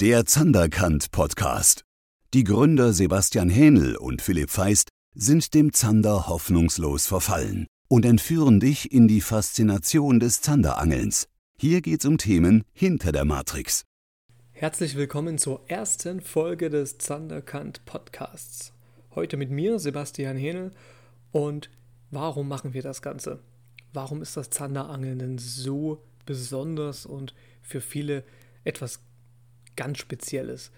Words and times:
Der 0.00 0.24
Zanderkant 0.24 1.10
Podcast. 1.10 1.84
Die 2.32 2.44
Gründer 2.44 2.94
Sebastian 2.94 3.50
Hähnel 3.50 3.96
und 3.96 4.22
Philipp 4.22 4.48
Feist 4.48 4.88
sind 5.14 5.52
dem 5.52 5.74
Zander 5.74 6.26
hoffnungslos 6.26 7.06
verfallen 7.06 7.66
und 7.86 8.06
entführen 8.06 8.60
dich 8.60 8.92
in 8.92 9.08
die 9.08 9.20
Faszination 9.20 10.18
des 10.18 10.40
Zanderangelns. 10.40 11.28
Hier 11.58 11.82
geht's 11.82 12.06
um 12.06 12.16
Themen 12.16 12.64
hinter 12.72 13.12
der 13.12 13.26
Matrix. 13.26 13.84
Herzlich 14.52 14.96
willkommen 14.96 15.36
zur 15.36 15.68
ersten 15.68 16.22
Folge 16.22 16.70
des 16.70 16.96
Zanderkant 16.96 17.84
Podcasts. 17.84 18.72
Heute 19.14 19.36
mit 19.36 19.50
mir, 19.50 19.78
Sebastian 19.78 20.38
Hähnel. 20.38 20.70
Und 21.30 21.68
warum 22.10 22.48
machen 22.48 22.72
wir 22.72 22.80
das 22.80 23.02
Ganze? 23.02 23.40
Warum 23.92 24.22
ist 24.22 24.34
das 24.34 24.48
Zanderangeln 24.48 25.18
denn 25.18 25.36
so 25.36 26.02
besonders 26.24 27.04
und 27.04 27.34
für 27.60 27.82
viele 27.82 28.24
etwas 28.64 29.00
ganz 29.76 29.98
Spezielles. 29.98 30.70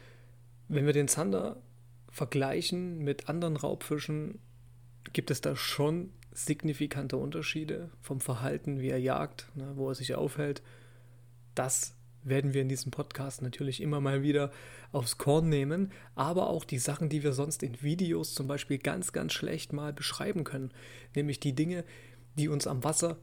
Wenn 0.68 0.86
wir 0.86 0.92
den 0.92 1.08
Zander 1.08 1.62
vergleichen 2.10 2.98
mit 2.98 3.28
anderen 3.28 3.56
Raubfischen, 3.56 4.38
gibt 5.12 5.30
es 5.30 5.40
da 5.40 5.56
schon 5.56 6.10
signifikante 6.32 7.16
Unterschiede 7.16 7.90
vom 8.00 8.20
Verhalten, 8.20 8.80
wie 8.80 8.88
er 8.88 8.98
jagt, 8.98 9.48
ne, 9.54 9.72
wo 9.76 9.88
er 9.88 9.94
sich 9.94 10.14
aufhält. 10.14 10.62
Das 11.54 11.94
werden 12.24 12.54
wir 12.54 12.62
in 12.62 12.68
diesem 12.68 12.90
Podcast 12.90 13.42
natürlich 13.42 13.80
immer 13.80 14.00
mal 14.00 14.22
wieder 14.22 14.52
aufs 14.92 15.18
Korn 15.18 15.48
nehmen, 15.48 15.90
aber 16.14 16.48
auch 16.48 16.64
die 16.64 16.78
Sachen, 16.78 17.08
die 17.08 17.22
wir 17.22 17.32
sonst 17.32 17.62
in 17.62 17.82
Videos 17.82 18.34
zum 18.34 18.46
Beispiel 18.46 18.78
ganz, 18.78 19.12
ganz 19.12 19.32
schlecht 19.32 19.72
mal 19.72 19.92
beschreiben 19.92 20.44
können, 20.44 20.70
nämlich 21.14 21.40
die 21.40 21.54
Dinge, 21.54 21.84
die 22.38 22.48
uns 22.48 22.66
am 22.66 22.84
Wasser 22.84 23.18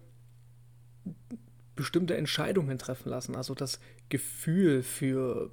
bestimmte 1.79 2.17
Entscheidungen 2.17 2.77
treffen 2.77 3.07
lassen, 3.07 3.37
also 3.37 3.55
das 3.55 3.79
Gefühl 4.09 4.83
für 4.83 5.49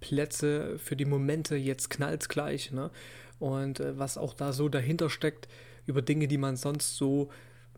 Plätze, 0.00 0.78
für 0.78 0.96
die 0.96 1.04
Momente, 1.04 1.54
jetzt 1.54 1.90
knallt 1.90 2.30
gleich. 2.30 2.72
Ne? 2.72 2.90
Und 3.38 3.78
äh, 3.78 3.98
was 3.98 4.16
auch 4.16 4.32
da 4.32 4.54
so 4.54 4.70
dahinter 4.70 5.10
steckt, 5.10 5.48
über 5.84 6.00
Dinge, 6.00 6.28
die 6.28 6.38
man 6.38 6.56
sonst 6.56 6.96
so 6.96 7.28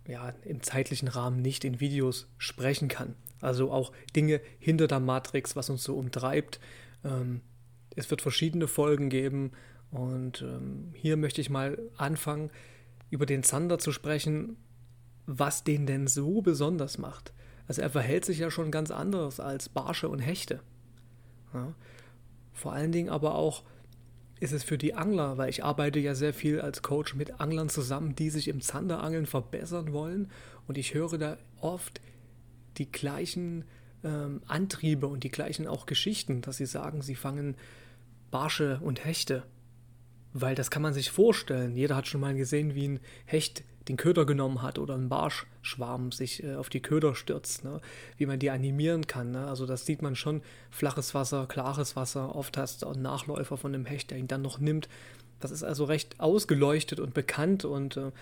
ja, 0.07 0.33
im 0.45 0.63
zeitlichen 0.63 1.09
Rahmen 1.09 1.43
nicht 1.43 1.65
in 1.65 1.81
Videos 1.81 2.29
sprechen 2.39 2.87
kann. 2.87 3.17
Also 3.41 3.73
auch 3.73 3.91
Dinge 4.15 4.41
hinter 4.61 4.87
der 4.87 5.01
Matrix, 5.01 5.57
was 5.57 5.71
uns 5.71 5.83
so 5.83 5.97
umtreibt. 5.97 6.61
Ähm, 7.05 7.41
es 7.97 8.11
wird 8.11 8.23
verschiedene 8.23 8.69
Folgen 8.69 9.09
geben 9.09 9.51
und 9.91 10.43
ähm, 10.43 10.93
hier 10.95 11.17
möchte 11.17 11.41
ich 11.41 11.51
mal 11.51 11.79
anfangen, 11.97 12.53
über 13.11 13.27
den 13.27 13.43
Zander 13.43 13.81
zu 13.81 13.91
sprechen, 13.91 14.57
was 15.27 15.65
den 15.65 15.87
denn 15.87 16.07
so 16.07 16.43
besonders 16.43 16.99
macht. 16.99 17.33
Also 17.67 17.83
er 17.83 17.91
verhält 17.91 18.25
sich 18.25 18.39
ja 18.39 18.51
schon 18.51 18.71
ganz 18.71 18.91
anders 18.91 19.41
als 19.41 19.69
Barsche 19.69 20.09
und 20.09 20.19
Hechte. 20.19 20.61
Ja. 21.53 21.75
Vor 22.53 22.73
allen 22.73 22.93
Dingen 22.93 23.09
aber 23.09 23.35
auch 23.35 23.65
ist 24.41 24.53
es 24.53 24.65
für 24.65 24.79
die 24.79 24.95
Angler, 24.95 25.39
weil 25.39 25.49
ich 25.49 25.65
arbeite 25.65 25.99
ja 25.99 26.15
sehr 26.15 26.35
viel 26.35 26.61
als 26.61 26.83
Coach 26.83 27.15
mit 27.15 27.41
Anglern 27.41 27.69
zusammen, 27.69 28.15
die 28.15 28.31
sich 28.31 28.49
im 28.49 28.61
Zanderangeln 28.61 29.27
verbessern 29.27 29.93
wollen. 29.93 30.31
Und 30.67 30.77
ich 30.77 30.93
höre 30.95 31.17
da 31.19 31.39
oft 31.61 32.01
die 32.77 32.91
gleichen 32.91 33.65
ähm, 34.03 34.43
Antriebe 34.47 35.07
und 35.07 35.25
die 35.25 35.31
gleichen 35.31 35.67
auch 35.67 35.87
Geschichten, 35.87 36.43
dass 36.43 36.59
sie 36.59 36.67
sagen, 36.67 37.01
sie 37.01 37.15
fangen 37.15 37.57
Barsche 38.31 38.81
und 38.83 39.05
Hechte. 39.05 39.45
Weil 40.33 40.55
das 40.55 40.71
kann 40.71 40.83
man 40.83 40.93
sich 40.93 41.11
vorstellen. 41.11 41.77
Jeder 41.77 41.97
hat 41.97 42.09
schon 42.09 42.21
mal 42.21 42.35
gesehen, 42.35 42.75
wie 42.75 42.89
ein 42.89 43.01
Hecht 43.25 43.63
den 43.89 43.97
Köder 43.97 44.25
genommen 44.25 44.63
hat 44.63 44.79
oder 44.79 44.95
ein 44.95 45.09
Barschschwarm 45.09 46.11
sich 46.13 46.43
äh, 46.43 46.55
auf 46.55 46.69
die 46.69 46.81
Köder 46.81 47.15
stürzt, 47.15 47.65
ne? 47.65 47.81
wie 48.17 48.27
man 48.27 48.39
die 48.39 48.51
animieren 48.51 49.07
kann. 49.07 49.33
Ne? 49.33 49.47
Also 49.47 49.67
das 49.67 49.85
sieht 49.85 50.03
man 50.03 50.17
schon, 50.17 50.43
flaches 50.71 51.15
Wasser, 51.15 51.47
klares 51.47 51.97
Wasser, 51.97 52.35
oft 52.35 52.57
hast 52.57 52.83
du 52.83 52.87
auch 52.87 52.95
einen 52.95 53.03
Nachläufer 53.03 53.57
von 53.57 53.73
dem 53.73 53.85
Hecht, 53.85 54.11
der 54.11 54.19
ihn 54.19 54.29
dann 54.29 54.43
noch 54.43 54.59
nimmt. 54.59 54.89
Das 55.41 55.51
ist 55.51 55.63
also 55.63 55.85
recht 55.85 56.21
ausgeleuchtet 56.21 57.01
und 57.01 57.13
bekannt 57.13 57.67
und 57.67 57.99
äh, 57.99 58.13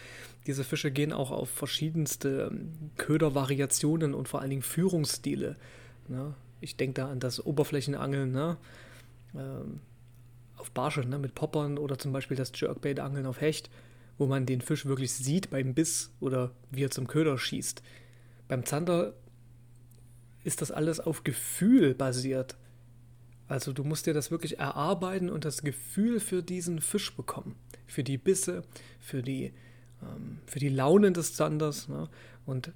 diese 0.47 0.65
Fische 0.65 0.91
gehen 0.91 1.13
auch 1.13 1.31
auf 1.31 1.49
verschiedenste 1.49 2.51
ähm, 2.51 2.91
Ködervariationen 2.97 4.15
und 4.15 4.29
vor 4.29 4.41
allen 4.41 4.51
Dingen 4.51 4.63
Führungsstile. 4.63 5.57
Ne? 6.09 6.35
Ich 6.61 6.77
denke 6.77 6.95
da 6.95 7.09
an 7.09 7.21
das 7.21 7.45
Oberflächenangeln, 7.45 8.33
ne? 8.33 8.57
ähm, 9.37 9.81
auf 10.57 10.73
Barsche 10.73 11.03
ne? 11.03 11.19
mit 11.21 11.37
Poppern 11.37 11.79
oder 11.79 11.99
zum 11.99 12.13
Beispiel 12.13 12.37
das 12.37 12.51
Jerkbait-Angeln 12.53 13.27
auf 13.27 13.41
Hecht 13.41 13.71
wo 14.19 14.27
man 14.27 14.47
den 14.47 14.61
Fisch 14.61 14.87
wirklich 14.87 15.13
sieht 15.13 15.51
beim 15.51 15.75
Biss 15.75 16.13
oder 16.21 16.53
wie 16.71 16.85
er 16.85 16.91
zum 16.91 17.07
Köder 17.07 17.39
schießt. 17.39 17.83
Beim 18.49 18.65
Zander 18.65 19.15
ist 20.45 20.61
das 20.61 20.71
alles 20.71 21.01
auf 21.01 21.25
Gefühl 21.25 21.95
basiert. 21.95 22.57
Also 23.49 23.73
du 23.73 23.85
musst 23.85 24.07
dir 24.07 24.15
das 24.15 24.31
wirklich 24.31 24.59
erarbeiten 24.59 25.31
und 25.31 25.45
das 25.45 25.63
Gefühl 25.63 26.21
für 26.21 26.43
diesen 26.43 26.81
Fisch 26.81 27.15
bekommen. 27.15 27.57
Für 27.87 28.03
die 28.03 28.19
Bisse, 28.19 28.63
für 28.99 29.23
die, 29.23 29.53
ähm, 30.03 30.39
für 30.47 30.59
die 30.59 30.69
Launen 30.69 31.15
des 31.15 31.35
Zanders. 31.35 31.89
Ne? 31.89 32.09
Und 32.47 32.73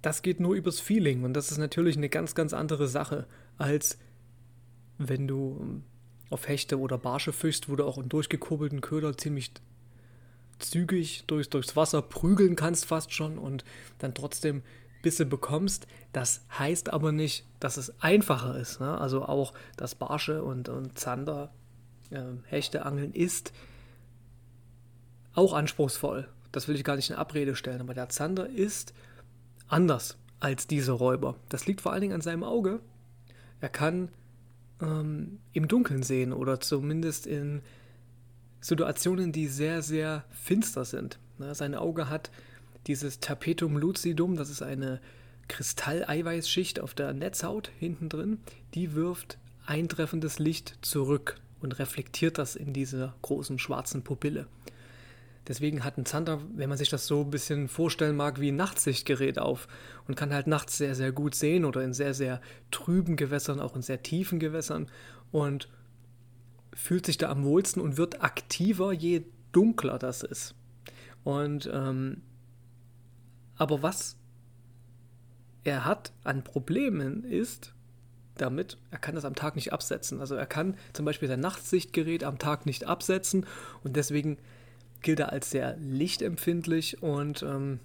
das 0.00 0.22
geht 0.22 0.40
nur 0.40 0.54
übers 0.54 0.80
Feeling. 0.80 1.24
Und 1.24 1.34
das 1.34 1.50
ist 1.50 1.58
natürlich 1.58 1.96
eine 1.96 2.08
ganz, 2.08 2.34
ganz 2.34 2.52
andere 2.52 2.88
Sache, 2.88 3.26
als 3.58 3.98
wenn 4.98 5.26
du 5.26 5.58
ähm, 5.60 5.84
auf 6.30 6.48
Hechte 6.48 6.78
oder 6.78 6.98
Barsche 6.98 7.32
fischst, 7.32 7.68
wo 7.68 7.76
du 7.76 7.84
auch 7.84 7.98
einen 7.98 8.08
durchgekurbelten 8.08 8.80
Köder 8.80 9.16
ziemlich 9.16 9.52
zügig 10.62 11.24
durch, 11.26 11.50
durchs 11.50 11.76
Wasser 11.76 12.02
prügeln 12.02 12.56
kannst 12.56 12.86
fast 12.86 13.12
schon 13.12 13.38
und 13.38 13.64
dann 13.98 14.14
trotzdem 14.14 14.62
Bisse 15.02 15.26
bekommst. 15.26 15.86
Das 16.12 16.42
heißt 16.58 16.92
aber 16.92 17.12
nicht, 17.12 17.44
dass 17.60 17.76
es 17.76 18.00
einfacher 18.00 18.56
ist. 18.58 18.80
Ne? 18.80 18.98
Also 18.98 19.24
auch 19.24 19.52
das 19.76 19.94
Barsche 19.94 20.42
und, 20.42 20.68
und 20.68 20.98
Zander, 20.98 21.52
äh, 22.10 22.22
Hechte 22.44 22.86
angeln 22.86 23.12
ist 23.12 23.52
auch 25.34 25.52
anspruchsvoll. 25.52 26.28
Das 26.52 26.68
will 26.68 26.76
ich 26.76 26.84
gar 26.84 26.96
nicht 26.96 27.10
in 27.10 27.16
Abrede 27.16 27.56
stellen, 27.56 27.80
aber 27.80 27.94
der 27.94 28.08
Zander 28.10 28.48
ist 28.48 28.92
anders 29.68 30.18
als 30.38 30.66
diese 30.66 30.92
Räuber. 30.92 31.36
Das 31.48 31.66
liegt 31.66 31.80
vor 31.80 31.92
allen 31.92 32.02
Dingen 32.02 32.14
an 32.14 32.20
seinem 32.20 32.44
Auge. 32.44 32.80
Er 33.60 33.70
kann 33.70 34.10
ähm, 34.80 35.38
im 35.52 35.68
Dunkeln 35.68 36.02
sehen 36.02 36.32
oder 36.32 36.60
zumindest 36.60 37.26
in 37.26 37.62
Situationen, 38.62 39.32
die 39.32 39.48
sehr, 39.48 39.82
sehr 39.82 40.24
finster 40.30 40.84
sind. 40.84 41.18
Sein 41.52 41.74
Auge 41.74 42.08
hat 42.08 42.30
dieses 42.86 43.20
Tapetum 43.20 43.76
lucidum, 43.76 44.36
das 44.36 44.50
ist 44.50 44.62
eine 44.62 45.00
Kristalleiweißschicht 45.48 46.80
auf 46.80 46.94
der 46.94 47.12
Netzhaut 47.12 47.70
hinten 47.78 48.08
drin, 48.08 48.38
die 48.74 48.94
wirft 48.94 49.36
eintreffendes 49.66 50.38
Licht 50.38 50.78
zurück 50.80 51.36
und 51.60 51.78
reflektiert 51.78 52.38
das 52.38 52.56
in 52.56 52.72
dieser 52.72 53.14
großen 53.22 53.58
schwarzen 53.58 54.02
Pupille. 54.02 54.46
Deswegen 55.48 55.82
hat 55.82 55.98
ein 55.98 56.06
Zander, 56.06 56.40
wenn 56.54 56.68
man 56.68 56.78
sich 56.78 56.88
das 56.88 57.08
so 57.08 57.22
ein 57.22 57.30
bisschen 57.30 57.68
vorstellen 57.68 58.14
mag, 58.14 58.40
wie 58.40 58.52
ein 58.52 58.56
Nachtsichtgerät 58.56 59.40
auf 59.40 59.66
und 60.06 60.14
kann 60.14 60.32
halt 60.32 60.46
nachts 60.46 60.78
sehr, 60.78 60.94
sehr 60.94 61.10
gut 61.10 61.34
sehen 61.34 61.64
oder 61.64 61.82
in 61.82 61.94
sehr, 61.94 62.14
sehr 62.14 62.40
trüben 62.70 63.16
Gewässern, 63.16 63.58
auch 63.58 63.74
in 63.74 63.82
sehr 63.82 64.04
tiefen 64.04 64.38
Gewässern 64.38 64.88
und 65.32 65.68
fühlt 66.74 67.06
sich 67.06 67.18
da 67.18 67.30
am 67.30 67.44
wohlsten 67.44 67.82
und 67.82 67.96
wird 67.96 68.22
aktiver, 68.22 68.92
je 68.92 69.24
dunkler 69.52 69.98
das 69.98 70.22
ist. 70.22 70.54
Und 71.24 71.70
ähm, 71.72 72.22
aber 73.56 73.82
was 73.82 74.16
er 75.64 75.84
hat 75.84 76.12
an 76.24 76.42
Problemen 76.42 77.24
ist 77.24 77.74
damit, 78.36 78.78
er 78.90 78.98
kann 78.98 79.14
das 79.14 79.24
am 79.24 79.34
Tag 79.34 79.56
nicht 79.56 79.72
absetzen. 79.72 80.20
Also 80.20 80.34
er 80.34 80.46
kann 80.46 80.76
zum 80.94 81.04
Beispiel 81.04 81.28
sein 81.28 81.40
Nachtsichtgerät 81.40 82.24
am 82.24 82.38
Tag 82.38 82.66
nicht 82.66 82.84
absetzen 82.84 83.46
und 83.84 83.96
deswegen 83.96 84.38
gilt 85.02 85.20
er 85.20 85.32
als 85.32 85.50
sehr 85.50 85.76
lichtempfindlich 85.76 87.02
und 87.02 87.42
ähm, 87.42 87.80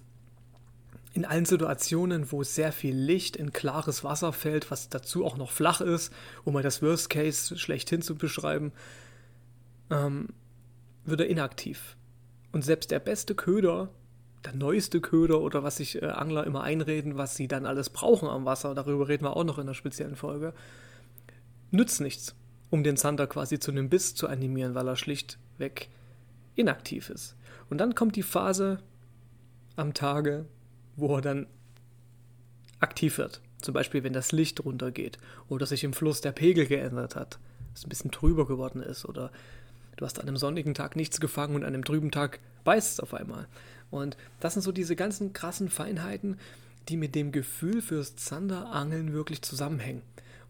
in 1.14 1.24
allen 1.24 1.46
Situationen, 1.46 2.30
wo 2.30 2.42
sehr 2.42 2.72
viel 2.72 2.94
Licht 2.94 3.36
in 3.36 3.52
klares 3.52 4.04
Wasser 4.04 4.32
fällt, 4.32 4.70
was 4.70 4.88
dazu 4.88 5.24
auch 5.24 5.36
noch 5.36 5.50
flach 5.50 5.80
ist, 5.80 6.12
um 6.44 6.54
mal 6.54 6.62
das 6.62 6.82
Worst 6.82 7.10
Case 7.10 7.58
schlechthin 7.58 8.02
zu 8.02 8.14
beschreiben, 8.14 8.72
ähm, 9.90 10.28
wird 11.04 11.20
er 11.20 11.28
inaktiv. 11.28 11.96
Und 12.52 12.64
selbst 12.64 12.90
der 12.90 13.00
beste 13.00 13.34
Köder, 13.34 13.90
der 14.44 14.54
neueste 14.54 15.00
Köder 15.00 15.40
oder 15.40 15.62
was 15.62 15.78
sich 15.78 16.02
äh, 16.02 16.06
Angler 16.06 16.46
immer 16.46 16.62
einreden, 16.62 17.16
was 17.16 17.36
sie 17.36 17.48
dann 17.48 17.66
alles 17.66 17.90
brauchen 17.90 18.28
am 18.28 18.44
Wasser, 18.44 18.74
darüber 18.74 19.08
reden 19.08 19.24
wir 19.24 19.36
auch 19.36 19.44
noch 19.44 19.58
in 19.58 19.62
einer 19.62 19.74
speziellen 19.74 20.16
Folge, 20.16 20.52
nützt 21.70 22.00
nichts, 22.00 22.34
um 22.70 22.82
den 22.84 22.96
Zander 22.96 23.26
quasi 23.26 23.58
zu 23.58 23.70
einem 23.70 23.88
Biss 23.88 24.14
zu 24.14 24.28
animieren, 24.28 24.74
weil 24.74 24.88
er 24.88 24.96
schlichtweg 24.96 25.88
inaktiv 26.54 27.10
ist. 27.10 27.36
Und 27.70 27.78
dann 27.78 27.94
kommt 27.94 28.16
die 28.16 28.22
Phase 28.22 28.78
am 29.76 29.94
Tage, 29.94 30.46
wo 30.98 31.16
er 31.16 31.22
dann 31.22 31.46
aktiv 32.80 33.18
wird. 33.18 33.40
Zum 33.60 33.74
Beispiel, 33.74 34.04
wenn 34.04 34.12
das 34.12 34.32
Licht 34.32 34.64
runtergeht 34.64 35.18
oder 35.48 35.66
sich 35.66 35.82
im 35.84 35.92
Fluss 35.92 36.20
der 36.20 36.32
Pegel 36.32 36.66
geändert 36.66 37.16
hat, 37.16 37.38
es 37.74 37.84
ein 37.84 37.88
bisschen 37.88 38.10
trüber 38.10 38.46
geworden 38.46 38.82
ist 38.82 39.04
oder 39.04 39.32
du 39.96 40.04
hast 40.04 40.20
an 40.20 40.28
einem 40.28 40.36
sonnigen 40.36 40.74
Tag 40.74 40.96
nichts 40.96 41.20
gefangen 41.20 41.54
und 41.54 41.64
an 41.64 41.74
einem 41.74 41.84
trüben 41.84 42.10
Tag 42.10 42.40
beißt 42.64 42.92
es 42.92 43.00
auf 43.00 43.14
einmal. 43.14 43.48
Und 43.90 44.16
das 44.40 44.52
sind 44.52 44.62
so 44.62 44.72
diese 44.72 44.96
ganzen 44.96 45.32
krassen 45.32 45.70
Feinheiten, 45.70 46.38
die 46.88 46.96
mit 46.96 47.14
dem 47.14 47.32
Gefühl 47.32 47.82
fürs 47.82 48.16
Zanderangeln 48.16 49.12
wirklich 49.12 49.42
zusammenhängen. 49.42 50.02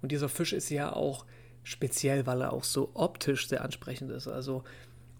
Und 0.02 0.12
dieser 0.12 0.28
Fisch 0.28 0.52
ist 0.52 0.70
ja 0.70 0.92
auch 0.92 1.24
speziell, 1.64 2.26
weil 2.26 2.42
er 2.42 2.52
auch 2.52 2.64
so 2.64 2.90
optisch 2.94 3.48
sehr 3.48 3.64
ansprechend 3.64 4.10
ist. 4.10 4.28
Also 4.28 4.64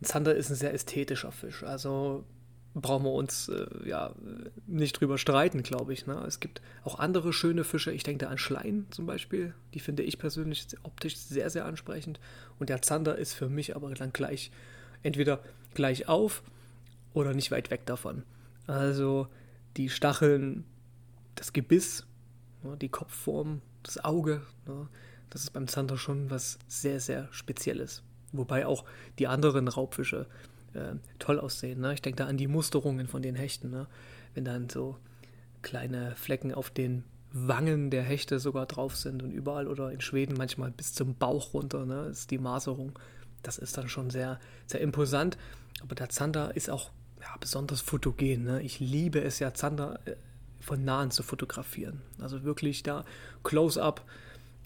Zander 0.03 0.35
ist 0.35 0.51
ein 0.51 0.57
sehr 0.57 0.75
ästhetischer 0.75 1.33
Fisch. 1.33 1.63
Also 1.63 2.25
brauchen 2.81 3.05
wir 3.05 3.13
uns 3.13 3.49
äh, 3.49 3.67
ja 3.85 4.13
nicht 4.67 5.01
drüber 5.01 5.19
streiten, 5.19 5.63
glaube 5.63 5.93
ich. 5.93 6.07
Ne? 6.07 6.23
Es 6.27 6.41
gibt 6.41 6.63
auch 6.85 6.99
andere 6.99 7.33
schöne 7.33 7.65
Fische. 7.65 7.93
Ich 7.93 8.03
denke 8.03 8.25
da 8.25 8.31
an 8.31 8.39
Schleien 8.39 8.87
zum 8.91 9.07
Beispiel. 9.07 9.55
Die 9.75 9.81
finde 9.81 10.03
ich 10.03 10.19
persönlich 10.19 10.67
optisch 10.83 11.17
sehr, 11.17 11.51
sehr 11.51 11.65
ansprechend. 11.65 12.21
Und 12.59 12.69
der 12.69 12.83
Zander 12.83 13.17
ist 13.17 13.35
für 13.35 13.49
mich 13.49 13.77
aber 13.77 13.93
dann 13.95 14.13
gleich 14.13 14.51
entweder 15.03 15.41
gleich 15.75 16.09
auf 16.09 16.43
oder 17.13 17.35
nicht 17.35 17.51
weit 17.51 17.71
weg 17.71 17.87
davon. 17.87 18.23
Also 18.67 19.29
die 19.77 19.89
Stacheln, 19.89 20.65
das 21.35 21.53
Gebiss, 21.53 22.07
ne, 22.63 22.77
die 22.77 22.89
Kopfform, 22.89 23.63
das 23.83 24.05
Auge, 24.05 24.43
ne, 24.67 24.89
das 25.31 25.43
ist 25.43 25.51
beim 25.51 25.69
Zander 25.69 25.97
schon 25.97 26.31
was 26.31 26.59
sehr, 26.69 27.01
sehr 27.01 27.29
Spezielles. 27.31 28.03
Wobei 28.33 28.67
auch 28.67 28.85
die 29.19 29.27
anderen 29.27 29.69
Raubfische 29.69 30.27
äh, 30.79 30.97
toll 31.19 31.41
aussehen. 31.41 31.81
Ne? 31.81 31.95
Ich 31.95 32.03
denke 32.03 32.17
da 32.17 32.27
an 32.27 32.37
die 32.37 32.49
Musterungen 32.49 33.07
von 33.07 33.23
den 33.23 33.35
Hechten. 33.35 33.71
Ne? 33.71 33.87
Wenn 34.35 34.45
dann 34.45 34.69
so 34.69 34.97
kleine 35.63 36.15
Flecken 36.17 36.55
auf 36.55 36.71
den 36.71 37.05
Wangen 37.33 37.91
der 37.91 38.03
Hechte 38.03 38.39
sogar 38.39 38.67
drauf 38.67 38.97
sind 38.97 39.23
und 39.23 39.33
überall 39.33 39.69
oder 39.69 39.93
in 39.93 40.01
Schweden 40.01 40.35
manchmal 40.37 40.71
bis 40.71 40.95
zum 40.95 41.15
Bauch 41.15 41.53
runter, 41.53 41.85
ne, 41.85 42.07
ist 42.07 42.31
die 42.31 42.39
Maserung. 42.39 42.99
Das 43.43 43.59
ist 43.59 43.77
dann 43.77 43.89
schon 43.89 44.11
sehr, 44.11 44.41
sehr 44.67 44.81
imposant. 44.81 45.37
Aber 45.83 45.95
der 45.95 46.09
Zander 46.09 46.57
ist 46.57 46.71
auch 46.71 46.91
ja, 47.21 47.37
besonders 47.39 47.81
fotogen. 47.81 48.45
Ne? 48.45 48.63
Ich 48.63 48.81
liebe 48.81 49.21
es 49.23 49.39
ja, 49.39 49.53
Zander 49.53 50.01
äh, 50.07 50.17
von 50.61 50.85
nahen 50.85 51.11
zu 51.11 51.23
fotografieren. 51.23 52.01
Also 52.21 52.45
wirklich 52.45 52.83
da 52.83 53.05
Close-up 53.45 54.05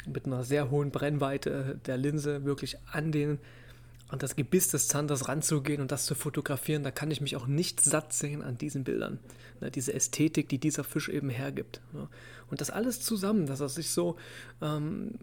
mit 0.06 0.26
einer 0.26 0.44
sehr 0.44 0.70
hohen 0.70 0.91
Brennweite 0.91 1.81
der 1.87 1.97
Linse 1.97 2.44
wirklich 2.44 2.76
an 2.91 3.12
den 3.12 3.38
an 4.12 4.19
das 4.19 4.37
Gebiss 4.37 4.69
des 4.69 4.88
Zanders 4.88 5.29
ranzugehen 5.29 5.81
und 5.81 5.91
das 5.91 6.05
zu 6.05 6.14
fotografieren, 6.14 6.82
da 6.82 6.91
kann 6.91 7.11
ich 7.11 7.23
mich 7.23 7.35
auch 7.35 7.47
nicht 7.47 7.81
satt 7.81 8.12
sehen 8.12 8.43
an 8.43 8.59
diesen 8.59 8.85
Bildern. 8.85 9.19
Ne, 9.61 9.70
diese 9.70 9.94
Ästhetik, 9.94 10.50
die 10.50 10.59
dieser 10.59 10.85
Fisch 10.85 11.09
eben 11.09 11.31
hergibt. 11.31 11.81
Ne. 11.94 12.09
Und 12.50 12.61
das 12.61 12.70
alles 12.70 13.00
zusammen, 13.00 13.47
dass 13.47 13.61
er 13.61 13.70
sich 13.70 13.91
so 13.91 14.17
ähm, 14.61 15.14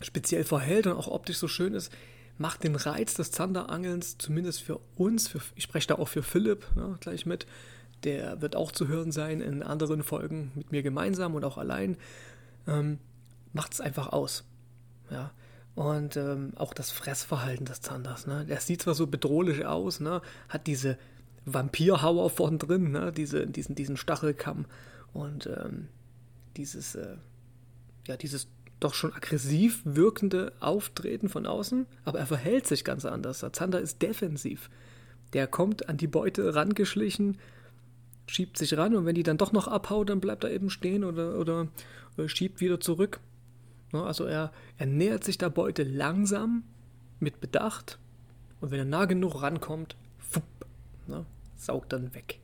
speziell 0.00 0.44
verhält 0.44 0.86
und 0.86 0.92
auch 0.92 1.08
optisch 1.08 1.38
so 1.38 1.48
schön 1.48 1.74
ist, 1.74 1.92
macht 2.38 2.62
den 2.62 2.76
Reiz 2.76 3.14
des 3.14 3.32
Zanderangelns 3.32 4.16
zumindest 4.16 4.62
für 4.62 4.78
uns, 4.94 5.26
für, 5.26 5.40
ich 5.56 5.64
spreche 5.64 5.88
da 5.88 5.96
auch 5.96 6.08
für 6.08 6.22
Philipp 6.22 6.64
ne, 6.76 6.96
gleich 7.00 7.26
mit, 7.26 7.46
der 8.04 8.40
wird 8.40 8.54
auch 8.54 8.70
zu 8.70 8.86
hören 8.86 9.10
sein 9.10 9.40
in 9.40 9.64
anderen 9.64 10.04
Folgen 10.04 10.52
mit 10.54 10.70
mir 10.70 10.84
gemeinsam 10.84 11.34
und 11.34 11.44
auch 11.44 11.58
allein, 11.58 11.96
ähm, 12.68 13.00
macht 13.52 13.72
es 13.72 13.80
einfach 13.80 14.12
aus. 14.12 14.44
Ja, 15.10 15.32
und 15.78 16.16
ähm, 16.16 16.54
auch 16.56 16.74
das 16.74 16.90
Fressverhalten 16.90 17.64
des 17.64 17.80
Zanders. 17.80 18.26
Ne? 18.26 18.44
Der 18.44 18.58
sieht 18.58 18.82
zwar 18.82 18.94
so 18.94 19.06
bedrohlich 19.06 19.64
aus, 19.64 20.00
ne? 20.00 20.22
hat 20.48 20.66
diese 20.66 20.98
Vampirhauer 21.44 22.30
vorn 22.30 22.58
drin, 22.58 22.90
ne? 22.90 23.12
diese, 23.12 23.46
diesen, 23.46 23.76
diesen 23.76 23.96
Stachelkamm 23.96 24.66
und 25.12 25.46
ähm, 25.46 25.86
dieses, 26.56 26.96
äh, 26.96 27.14
ja, 28.08 28.16
dieses 28.16 28.48
doch 28.80 28.92
schon 28.92 29.14
aggressiv 29.14 29.82
wirkende 29.84 30.52
Auftreten 30.58 31.28
von 31.28 31.46
außen, 31.46 31.86
aber 32.04 32.18
er 32.18 32.26
verhält 32.26 32.66
sich 32.66 32.84
ganz 32.84 33.04
anders. 33.04 33.38
Der 33.38 33.52
Zander 33.52 33.80
ist 33.80 34.02
defensiv. 34.02 34.70
Der 35.32 35.46
kommt 35.46 35.88
an 35.88 35.96
die 35.96 36.08
Beute 36.08 36.56
rangeschlichen, 36.56 37.38
schiebt 38.26 38.58
sich 38.58 38.76
ran 38.76 38.96
und 38.96 39.06
wenn 39.06 39.14
die 39.14 39.22
dann 39.22 39.38
doch 39.38 39.52
noch 39.52 39.68
abhaut, 39.68 40.10
dann 40.10 40.18
bleibt 40.18 40.42
er 40.42 40.50
eben 40.50 40.70
stehen 40.70 41.04
oder, 41.04 41.38
oder, 41.38 41.68
oder 42.16 42.28
schiebt 42.28 42.60
wieder 42.60 42.80
zurück. 42.80 43.20
Ne, 43.92 44.02
also 44.02 44.24
er, 44.24 44.52
er 44.76 44.86
nähert 44.86 45.24
sich 45.24 45.38
der 45.38 45.50
Beute 45.50 45.82
langsam, 45.82 46.64
mit 47.20 47.40
Bedacht 47.40 47.98
und 48.60 48.70
wenn 48.70 48.78
er 48.78 48.84
nah 48.84 49.04
genug 49.04 49.42
rankommt, 49.42 49.96
fupp, 50.18 50.44
ne, 51.06 51.24
saugt 51.56 51.92
dann 51.92 52.14
weg. 52.14 52.40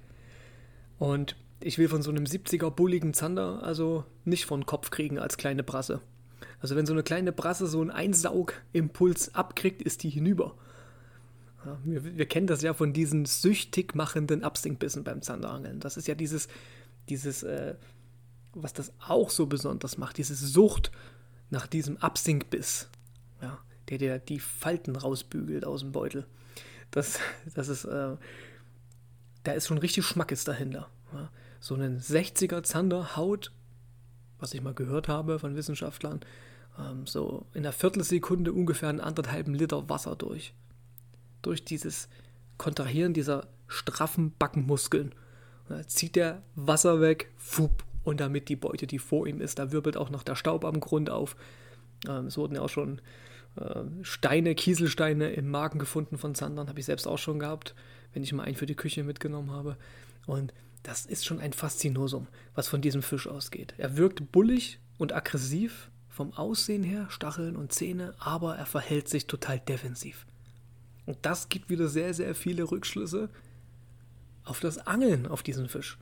Und 0.98 1.36
ich 1.60 1.78
will 1.78 1.88
von 1.88 2.02
so 2.02 2.10
einem 2.10 2.24
70er 2.24 2.70
bulligen 2.70 3.14
Zander 3.14 3.62
also 3.62 4.04
nicht 4.24 4.46
von 4.46 4.66
Kopf 4.66 4.90
kriegen 4.90 5.18
als 5.18 5.36
kleine 5.36 5.62
Brasse. 5.62 6.00
Also 6.60 6.76
wenn 6.76 6.86
so 6.86 6.92
eine 6.92 7.02
kleine 7.02 7.32
Brasse 7.32 7.66
so 7.66 7.80
einen 7.80 7.90
Einsaugimpuls 7.90 9.34
abkriegt, 9.34 9.82
ist 9.82 10.02
die 10.02 10.10
hinüber. 10.10 10.56
Ja, 11.64 11.78
wir, 11.84 12.16
wir, 12.16 12.26
kennen 12.26 12.46
das 12.46 12.62
ja 12.62 12.74
von 12.74 12.92
diesen 12.92 13.24
süchtig 13.24 13.94
machenden 13.94 14.42
Absinkbissen 14.42 15.04
beim 15.04 15.22
Zanderangeln. 15.22 15.80
Das 15.80 15.96
ist 15.96 16.06
ja 16.06 16.14
dieses, 16.14 16.48
dieses 17.08 17.42
äh, 17.42 17.74
was 18.52 18.72
das 18.72 18.92
auch 19.06 19.30
so 19.30 19.46
besonders 19.46 19.98
macht, 19.98 20.18
diese 20.18 20.34
Sucht 20.34 20.90
nach 21.50 21.66
diesem 21.66 21.96
Absinkbiss, 21.98 22.88
ja, 23.40 23.58
der 23.88 23.98
dir 23.98 24.18
die 24.18 24.40
Falten 24.40 24.96
rausbügelt 24.96 25.64
aus 25.64 25.80
dem 25.80 25.92
Beutel. 25.92 26.26
Das, 26.90 27.18
das 27.54 27.68
ist, 27.68 27.84
äh, 27.84 28.16
da 29.42 29.52
ist 29.52 29.66
schon 29.66 29.78
richtig 29.78 30.04
Schmackes 30.04 30.44
dahinter. 30.44 30.88
Ja. 31.12 31.30
So 31.60 31.74
einen 31.74 31.98
60er 31.98 32.62
Zander 32.62 33.16
haut, 33.16 33.52
was 34.38 34.54
ich 34.54 34.62
mal 34.62 34.74
gehört 34.74 35.08
habe 35.08 35.38
von 35.38 35.56
Wissenschaftlern, 35.56 36.20
ähm, 36.78 37.06
so 37.06 37.46
in 37.54 37.60
einer 37.60 37.72
Viertelsekunde 37.72 38.52
ungefähr 38.52 38.88
einen 38.88 39.00
anderthalben 39.00 39.54
Liter 39.54 39.88
Wasser 39.88 40.16
durch. 40.16 40.54
Durch 41.42 41.64
dieses 41.64 42.08
Kontrahieren 42.58 43.14
dieser 43.14 43.48
straffen 43.66 44.32
Backenmuskeln. 44.38 45.14
Da 45.68 45.86
zieht 45.86 46.16
der 46.16 46.42
Wasser 46.54 47.00
weg, 47.00 47.32
fupp, 47.36 47.84
und 48.04 48.20
damit 48.20 48.48
die 48.48 48.56
Beute, 48.56 48.86
die 48.86 48.98
vor 48.98 49.26
ihm 49.26 49.40
ist, 49.40 49.58
da 49.58 49.72
wirbelt 49.72 49.96
auch 49.96 50.10
noch 50.10 50.22
der 50.22 50.36
Staub 50.36 50.64
am 50.64 50.78
Grund 50.80 51.10
auf. 51.10 51.36
Ähm, 52.06 52.26
es 52.26 52.36
wurden 52.36 52.54
ja 52.54 52.60
auch 52.60 52.68
schon 52.68 53.00
äh, 53.56 53.82
Steine, 54.02 54.54
Kieselsteine 54.54 55.32
im 55.32 55.50
Magen 55.50 55.78
gefunden 55.78 56.18
von 56.18 56.34
Sandern, 56.34 56.68
habe 56.68 56.78
ich 56.78 56.86
selbst 56.86 57.08
auch 57.08 57.18
schon 57.18 57.38
gehabt, 57.38 57.74
wenn 58.12 58.22
ich 58.22 58.32
mal 58.32 58.44
einen 58.44 58.56
für 58.56 58.66
die 58.66 58.76
Küche 58.76 59.02
mitgenommen 59.02 59.50
habe. 59.50 59.76
Und 60.26 60.52
das 60.82 61.06
ist 61.06 61.24
schon 61.24 61.40
ein 61.40 61.54
Faszinosum, 61.54 62.28
was 62.54 62.68
von 62.68 62.82
diesem 62.82 63.02
Fisch 63.02 63.26
ausgeht. 63.26 63.74
Er 63.78 63.96
wirkt 63.96 64.30
bullig 64.32 64.78
und 64.98 65.14
aggressiv 65.14 65.90
vom 66.10 66.32
Aussehen 66.34 66.84
her, 66.84 67.06
Stacheln 67.08 67.56
und 67.56 67.72
Zähne, 67.72 68.14
aber 68.18 68.56
er 68.56 68.66
verhält 68.66 69.08
sich 69.08 69.26
total 69.26 69.58
defensiv. 69.58 70.26
Und 71.06 71.18
das 71.22 71.48
gibt 71.48 71.70
wieder 71.70 71.88
sehr, 71.88 72.14
sehr 72.14 72.34
viele 72.34 72.70
Rückschlüsse 72.70 73.30
auf 74.44 74.60
das 74.60 74.86
Angeln 74.86 75.26
auf 75.26 75.42
diesen 75.42 75.68
Fisch 75.68 75.98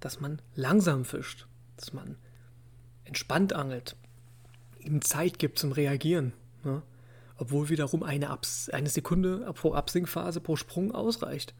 dass 0.00 0.20
man 0.20 0.40
langsam 0.54 1.04
fischt, 1.04 1.46
dass 1.76 1.92
man 1.92 2.16
entspannt 3.04 3.52
angelt, 3.52 3.96
ihm 4.80 5.02
Zeit 5.02 5.38
gibt 5.38 5.58
zum 5.58 5.72
Reagieren. 5.72 6.32
Ja? 6.64 6.82
Obwohl 7.36 7.68
wiederum 7.68 8.02
eine, 8.02 8.30
Abs 8.30 8.70
eine 8.70 8.88
Sekunde 8.88 9.52
pro 9.54 9.74
Absinkphase 9.74 10.40
pro 10.40 10.56
Sprung 10.56 10.92
ausreicht, 10.92 11.54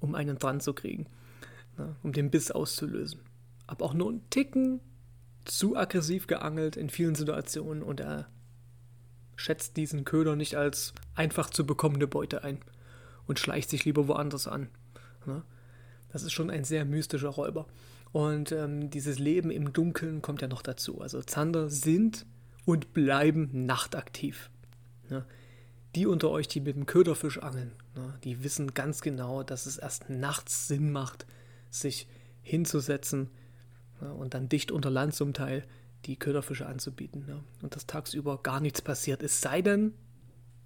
um 0.00 0.14
einen 0.14 0.38
dran 0.38 0.60
zu 0.60 0.74
kriegen, 0.74 1.06
ja? 1.78 1.96
um 2.02 2.12
den 2.12 2.30
Biss 2.30 2.50
auszulösen. 2.50 3.20
Aber 3.66 3.84
auch 3.84 3.94
nur 3.94 4.10
einen 4.10 4.28
Ticken 4.30 4.80
zu 5.44 5.76
aggressiv 5.76 6.26
geangelt 6.26 6.76
in 6.76 6.90
vielen 6.90 7.14
Situationen 7.14 7.82
und 7.82 8.00
er 8.00 8.28
schätzt 9.36 9.76
diesen 9.76 10.04
Köder 10.04 10.34
nicht 10.34 10.56
als 10.56 10.92
einfach 11.14 11.50
zu 11.50 11.66
bekommende 11.66 12.06
Beute 12.06 12.42
ein 12.42 12.58
und 13.26 13.38
schleicht 13.38 13.70
sich 13.70 13.84
lieber 13.84 14.08
woanders 14.08 14.48
an. 14.48 14.68
Ja? 15.26 15.42
Das 16.16 16.22
ist 16.22 16.32
schon 16.32 16.48
ein 16.48 16.64
sehr 16.64 16.86
mystischer 16.86 17.28
Räuber. 17.28 17.66
Und 18.10 18.50
ähm, 18.50 18.88
dieses 18.88 19.18
Leben 19.18 19.50
im 19.50 19.74
Dunkeln 19.74 20.22
kommt 20.22 20.40
ja 20.40 20.48
noch 20.48 20.62
dazu. 20.62 21.02
Also 21.02 21.20
Zander 21.20 21.68
sind 21.68 22.24
und 22.64 22.94
bleiben 22.94 23.66
nachtaktiv. 23.66 24.48
Ne? 25.10 25.26
Die 25.94 26.06
unter 26.06 26.30
euch, 26.30 26.48
die 26.48 26.62
mit 26.62 26.74
dem 26.74 26.86
Köderfisch 26.86 27.36
angeln, 27.42 27.72
ne? 27.94 28.14
die 28.24 28.42
wissen 28.42 28.72
ganz 28.72 29.02
genau, 29.02 29.42
dass 29.42 29.66
es 29.66 29.76
erst 29.76 30.08
nachts 30.08 30.68
Sinn 30.68 30.90
macht, 30.90 31.26
sich 31.68 32.08
hinzusetzen 32.40 33.28
ne? 34.00 34.14
und 34.14 34.32
dann 34.32 34.48
dicht 34.48 34.72
unter 34.72 34.88
Land 34.88 35.14
zum 35.14 35.34
Teil 35.34 35.64
die 36.06 36.16
Köderfische 36.18 36.64
anzubieten. 36.64 37.26
Ne? 37.26 37.44
Und 37.60 37.76
dass 37.76 37.86
tagsüber 37.86 38.42
gar 38.42 38.60
nichts 38.60 38.80
passiert. 38.80 39.22
Es 39.22 39.42
sei 39.42 39.60
denn, 39.60 39.92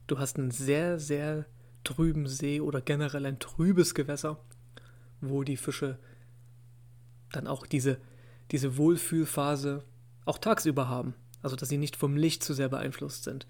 du 0.07 0.21
hast 0.21 0.39
einen 0.39 0.53
sehr, 0.53 1.01
sehr 1.01 1.45
trüben 1.83 2.29
See 2.29 2.61
oder 2.61 2.81
generell 2.81 3.27
ein 3.27 3.41
trübes 3.41 3.97
Gewässer 3.97 4.39
wo 5.21 5.43
die 5.43 5.57
Fische 5.57 5.99
dann 7.33 7.47
auch 7.47 7.67
diese, 7.67 7.99
diese 8.51 8.77
Wohlfühlphase 8.77 9.85
auch 10.25 10.39
tagsüber 10.39 10.89
haben. 10.89 11.15
Also 11.43 11.57
dass 11.57 11.69
sie 11.69 11.79
nicht 11.79 11.97
vom 11.97 12.17
Licht 12.17 12.43
zu 12.43 12.55
sehr 12.55 12.69
beeinflusst 12.69 13.25
sind. 13.25 13.47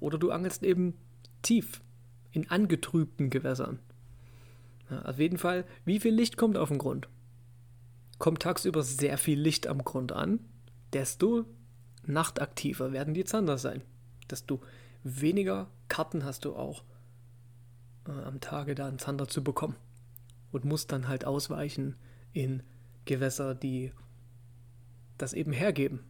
Oder 0.00 0.18
du 0.18 0.30
angelst 0.30 0.62
eben 0.62 0.94
tief 1.42 1.80
in 2.32 2.50
angetrübten 2.50 3.30
Gewässern. 3.30 3.78
Auf 5.04 5.18
jeden 5.18 5.38
Fall, 5.38 5.64
wie 5.84 6.00
viel 6.00 6.14
Licht 6.14 6.36
kommt 6.36 6.56
auf 6.56 6.68
den 6.68 6.78
Grund? 6.78 7.08
Kommt 8.18 8.42
tagsüber 8.42 8.82
sehr 8.82 9.16
viel 9.18 9.40
Licht 9.40 9.68
am 9.68 9.84
Grund 9.84 10.12
an, 10.12 10.40
desto 10.92 11.44
nachtaktiver 12.04 12.92
werden 12.92 13.14
die 13.14 13.24
Zander 13.24 13.56
sein. 13.56 13.82
Desto 14.28 14.60
weniger 15.04 15.70
Karten 15.88 16.24
hast 16.24 16.44
du 16.44 16.56
auch 16.56 16.84
äh, 18.06 18.10
am 18.10 18.40
Tage 18.40 18.74
da 18.74 18.88
einen 18.88 18.98
Zander 18.98 19.28
zu 19.28 19.44
bekommen 19.44 19.76
und 20.52 20.64
muss 20.64 20.86
dann 20.86 21.08
halt 21.08 21.24
ausweichen 21.24 21.96
in 22.32 22.62
Gewässer, 23.04 23.54
die 23.54 23.92
das 25.18 25.32
eben 25.32 25.52
hergeben. 25.52 26.00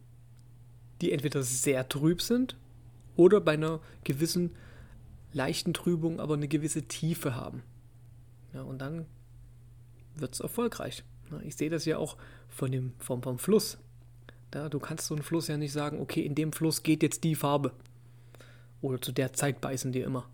die 1.01 1.11
entweder 1.11 1.41
sehr 1.41 1.89
trüb 1.89 2.21
sind 2.21 2.55
oder 3.15 3.41
bei 3.41 3.53
einer 3.53 3.81
gewissen 4.03 4.51
leichten 5.33 5.73
Trübung 5.73 6.19
aber 6.19 6.35
eine 6.35 6.47
gewisse 6.47 6.83
Tiefe 6.83 7.35
haben. 7.35 7.63
Ja, 8.53 8.61
und 8.61 8.79
dann 8.79 9.05
wird 10.15 10.33
es 10.33 10.39
erfolgreich. 10.39 11.03
Ich 11.43 11.55
sehe 11.55 11.69
das 11.69 11.85
ja 11.85 11.97
auch 11.97 12.17
von 12.49 12.71
dem, 12.71 12.93
vom, 12.99 13.23
vom 13.23 13.39
Fluss. 13.39 13.77
Ja, 14.53 14.67
du 14.67 14.79
kannst 14.79 15.07
so 15.07 15.15
einen 15.15 15.23
Fluss 15.23 15.47
ja 15.47 15.57
nicht 15.57 15.71
sagen, 15.71 16.01
okay, 16.01 16.21
in 16.21 16.35
dem 16.35 16.51
Fluss 16.51 16.83
geht 16.83 17.01
jetzt 17.01 17.23
die 17.23 17.35
Farbe. 17.35 17.71
Oder 18.81 19.01
zu 19.01 19.11
der 19.11 19.31
Zeit 19.33 19.61
beißen 19.61 19.93
die 19.93 20.01
immer. 20.01 20.29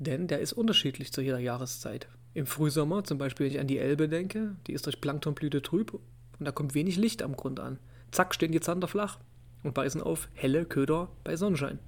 Denn 0.00 0.26
der 0.26 0.40
ist 0.40 0.52
unterschiedlich 0.52 1.12
zu 1.12 1.20
jeder 1.20 1.38
Jahreszeit. 1.38 2.08
Im 2.38 2.46
Frühsommer, 2.46 3.02
zum 3.02 3.18
Beispiel, 3.18 3.46
wenn 3.46 3.52
ich 3.52 3.58
an 3.58 3.66
die 3.66 3.78
Elbe 3.78 4.08
denke, 4.08 4.54
die 4.68 4.72
ist 4.72 4.86
durch 4.86 5.00
Planktonblüte 5.00 5.60
trüb 5.60 5.94
und 5.94 6.44
da 6.44 6.52
kommt 6.52 6.72
wenig 6.72 6.96
Licht 6.96 7.20
am 7.20 7.34
Grund 7.34 7.58
an. 7.58 7.80
Zack, 8.12 8.32
stehen 8.32 8.52
die 8.52 8.60
Zander 8.60 8.86
flach 8.86 9.18
und 9.64 9.74
beißen 9.74 10.00
auf 10.00 10.28
helle 10.34 10.64
Köder 10.64 11.08
bei 11.24 11.34
Sonnenschein. 11.34 11.80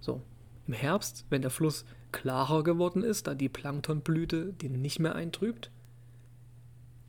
So, 0.00 0.22
im 0.66 0.72
Herbst, 0.72 1.26
wenn 1.28 1.42
der 1.42 1.50
Fluss 1.50 1.84
klarer 2.10 2.64
geworden 2.64 3.02
ist, 3.02 3.26
da 3.26 3.34
die 3.34 3.50
Planktonblüte 3.50 4.54
den 4.54 4.80
nicht 4.80 4.98
mehr 4.98 5.14
eintrübt, 5.14 5.70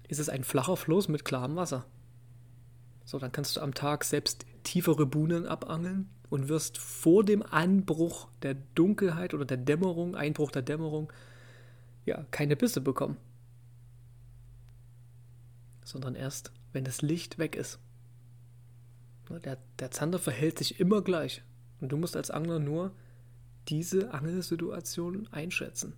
ist 0.09 0.19
es 0.19 0.27
ein 0.27 0.43
flacher 0.43 0.75
Fluss 0.75 1.07
mit 1.07 1.23
klarem 1.23 1.55
Wasser. 1.55 1.85
So, 3.09 3.17
dann 3.17 3.31
kannst 3.31 3.55
du 3.55 3.61
am 3.61 3.73
Tag 3.73 4.03
selbst 4.03 4.45
tiefere 4.61 5.07
Buhnen 5.07 5.47
abangeln 5.47 6.11
und 6.29 6.47
wirst 6.47 6.77
vor 6.77 7.25
dem 7.25 7.41
Anbruch 7.41 8.27
der 8.43 8.53
Dunkelheit 8.53 9.33
oder 9.33 9.45
der 9.45 9.57
Dämmerung, 9.57 10.15
Einbruch 10.15 10.51
der 10.51 10.61
Dämmerung, 10.61 11.11
ja, 12.05 12.23
keine 12.29 12.55
Bisse 12.55 12.81
bekommen. 12.81 13.17
Sondern 15.83 16.13
erst, 16.13 16.51
wenn 16.71 16.83
das 16.83 17.01
Licht 17.01 17.39
weg 17.39 17.55
ist. 17.55 17.79
Der, 19.43 19.57
der 19.79 19.89
Zander 19.89 20.19
verhält 20.19 20.59
sich 20.59 20.79
immer 20.79 21.01
gleich. 21.01 21.41
Und 21.81 21.91
du 21.91 21.97
musst 21.97 22.15
als 22.15 22.29
Angler 22.29 22.59
nur 22.59 22.91
diese 23.69 24.13
Angelsituation 24.13 25.27
einschätzen. 25.31 25.93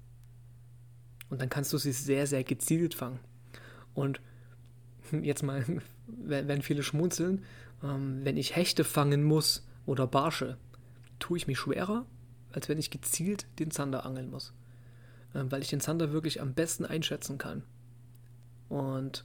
Und 1.30 1.42
dann 1.42 1.50
kannst 1.50 1.74
du 1.74 1.78
sie 1.78 1.92
sehr, 1.92 2.26
sehr 2.26 2.46
gezielt 2.46 2.94
fangen. 2.94 3.20
Und 3.94 4.22
jetzt 5.24 5.44
mal, 5.44 5.66
wenn 6.08 6.62
viele 6.62 6.84
schmunzeln, 6.84 7.44
ähm, 7.84 8.22
wenn 8.24 8.38
ich 8.38 8.56
Hechte 8.56 8.84
fangen 8.84 9.24
muss 9.24 9.66
oder 9.86 10.08
Barsche, 10.08 10.58
tue 11.20 11.38
ich 11.38 11.48
mich 11.48 11.60
schwerer, 11.60 12.06
als 12.52 12.70
wenn 12.70 12.78
ich 12.78 12.92
gezielt 12.92 13.46
den 13.60 13.72
Zander 13.72 14.06
angeln 14.06 14.30
muss. 14.30 14.54
Ähm, 15.34 15.52
weil 15.52 15.62
ich 15.62 15.70
den 15.70 15.82
Zander 15.82 16.12
wirklich 16.12 16.42
am 16.42 16.54
besten 16.54 16.86
einschätzen 16.86 17.38
kann. 17.38 17.64
Und 18.70 19.24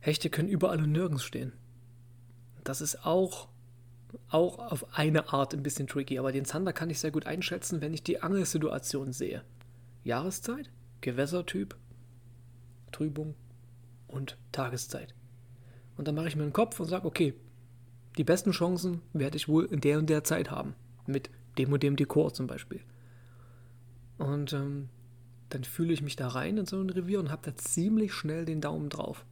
Hechte 0.00 0.30
können 0.30 0.48
überall 0.48 0.82
und 0.82 0.92
nirgends 0.92 1.24
stehen. 1.24 1.52
Das 2.64 2.80
ist 2.80 3.04
auch, 3.04 3.48
auch 4.28 4.58
auf 4.58 4.96
eine 4.96 5.32
Art 5.32 5.54
ein 5.54 5.62
bisschen 5.62 5.86
tricky, 5.86 6.18
aber 6.18 6.32
den 6.32 6.44
Zander 6.44 6.72
kann 6.72 6.90
ich 6.90 7.00
sehr 7.00 7.10
gut 7.10 7.26
einschätzen, 7.26 7.80
wenn 7.80 7.94
ich 7.94 8.02
die 8.02 8.22
Angelsituation 8.22 9.12
sehe. 9.12 9.42
Jahreszeit, 10.04 10.70
Gewässertyp, 11.00 11.76
Trübung 12.92 13.34
und 14.10 14.36
Tageszeit. 14.52 15.14
Und 15.96 16.08
dann 16.08 16.14
mache 16.14 16.28
ich 16.28 16.36
mir 16.36 16.42
einen 16.42 16.52
Kopf 16.52 16.78
und 16.80 16.86
sage, 16.86 17.06
okay, 17.06 17.34
die 18.16 18.24
besten 18.24 18.52
Chancen 18.52 19.02
werde 19.12 19.36
ich 19.36 19.48
wohl 19.48 19.66
in 19.66 19.80
der 19.80 19.98
und 19.98 20.10
der 20.10 20.24
Zeit 20.24 20.50
haben. 20.50 20.74
Mit 21.06 21.30
dem 21.58 21.72
und 21.72 21.82
dem 21.82 21.96
Dekor 21.96 22.32
zum 22.32 22.46
Beispiel. 22.46 22.80
Und 24.18 24.52
ähm, 24.52 24.88
dann 25.48 25.64
fühle 25.64 25.92
ich 25.92 26.02
mich 26.02 26.16
da 26.16 26.28
rein 26.28 26.56
in 26.56 26.66
so 26.66 26.80
ein 26.80 26.90
Revier 26.90 27.20
und 27.20 27.30
habe 27.30 27.42
da 27.50 27.56
ziemlich 27.56 28.12
schnell 28.12 28.44
den 28.44 28.60
Daumen 28.60 28.88
drauf. 28.88 29.24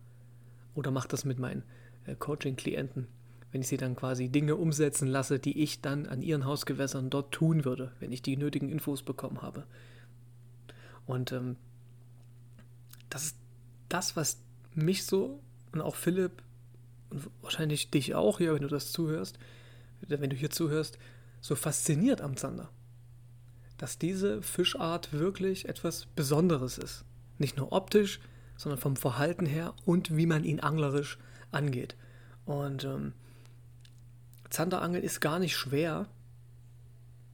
Oder 0.74 0.90
mache 0.90 1.08
das 1.08 1.24
mit 1.24 1.38
meinen 1.38 1.62
äh, 2.06 2.14
Coaching-Klienten, 2.14 3.06
wenn 3.52 3.60
ich 3.60 3.68
sie 3.68 3.76
dann 3.76 3.96
quasi 3.96 4.28
Dinge 4.28 4.56
umsetzen 4.56 5.08
lasse, 5.08 5.38
die 5.38 5.62
ich 5.62 5.80
dann 5.80 6.06
an 6.06 6.22
ihren 6.22 6.44
Hausgewässern 6.44 7.10
dort 7.10 7.32
tun 7.32 7.64
würde, 7.64 7.92
wenn 8.00 8.12
ich 8.12 8.22
die 8.22 8.36
nötigen 8.36 8.68
Infos 8.68 9.02
bekommen 9.02 9.42
habe. 9.42 9.64
Und 11.06 11.32
ähm, 11.32 11.56
das 13.10 13.24
ist 13.24 13.36
das, 13.88 14.16
was 14.16 14.38
mich 14.78 15.04
so 15.04 15.40
und 15.72 15.80
auch 15.80 15.96
Philipp 15.96 16.42
und 17.10 17.28
wahrscheinlich 17.42 17.90
dich 17.90 18.14
auch 18.14 18.38
hier, 18.38 18.54
wenn 18.54 18.62
du 18.62 18.68
das 18.68 18.92
zuhörst, 18.92 19.38
wenn 20.00 20.30
du 20.30 20.36
hier 20.36 20.50
zuhörst, 20.50 20.98
so 21.40 21.54
fasziniert 21.54 22.20
am 22.20 22.36
Zander. 22.36 22.70
Dass 23.76 23.98
diese 23.98 24.42
Fischart 24.42 25.12
wirklich 25.12 25.68
etwas 25.68 26.06
Besonderes 26.06 26.78
ist. 26.78 27.04
Nicht 27.38 27.56
nur 27.56 27.72
optisch, 27.72 28.20
sondern 28.56 28.80
vom 28.80 28.96
Verhalten 28.96 29.46
her 29.46 29.74
und 29.84 30.16
wie 30.16 30.26
man 30.26 30.44
ihn 30.44 30.60
anglerisch 30.60 31.18
angeht. 31.52 31.96
Und 32.44 32.84
ähm, 32.84 33.12
Zanderangeln 34.50 35.04
ist 35.04 35.20
gar 35.20 35.38
nicht 35.38 35.56
schwer, 35.56 36.08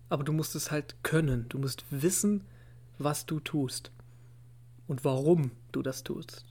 aber 0.09 0.25
du 0.25 0.33
musst 0.33 0.55
es 0.55 0.71
halt 0.71 0.97
können. 1.03 1.47
Du 1.49 1.59
musst 1.59 1.85
wissen, 1.91 2.45
was 2.99 3.27
du 3.27 3.41
tust 3.41 3.91
und 4.87 5.05
warum 5.05 5.51
du 5.73 5.83
das 5.83 6.05
tust. 6.05 6.45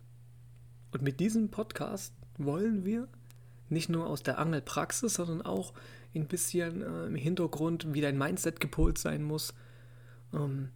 Und 0.94 1.02
mit 1.02 1.20
diesem 1.20 1.50
Podcast 1.50 2.14
wollen 2.38 2.86
wir 2.86 3.08
nicht 3.70 3.90
nur 3.90 4.08
aus 4.08 4.22
der 4.22 4.38
Angelpraxis, 4.38 5.16
sondern 5.16 5.42
auch 5.42 5.74
ein 6.14 6.28
bisschen 6.28 6.84
äh, 6.84 7.06
im 7.08 7.16
Hintergrund, 7.16 7.94
wie 7.94 8.02
dein 8.02 8.18
Mindset 8.18 8.60
gepolt 8.60 9.00
sein 9.00 9.24
muss, 9.24 9.56
ähm, 10.34 10.70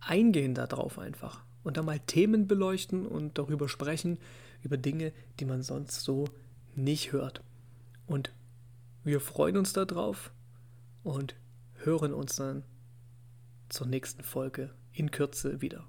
eingehen 0.00 0.54
darauf 0.54 0.98
einfach. 0.98 1.42
Und 1.64 1.78
dann 1.78 1.86
mal 1.86 1.98
Themen 1.98 2.46
beleuchten 2.46 3.06
und 3.06 3.38
darüber 3.38 3.68
sprechen, 3.68 4.18
über 4.62 4.76
Dinge, 4.76 5.12
die 5.40 5.46
man 5.46 5.62
sonst 5.62 6.02
so 6.02 6.26
nicht 6.74 7.12
hört. 7.12 7.42
Und 8.06 8.32
wir 9.04 9.20
freuen 9.20 9.56
uns 9.56 9.72
darauf 9.72 10.32
und 11.02 11.34
hören 11.76 12.12
uns 12.12 12.36
dann 12.36 12.62
zur 13.70 13.86
nächsten 13.86 14.22
Folge 14.22 14.70
in 14.92 15.10
Kürze 15.10 15.60
wieder. 15.62 15.86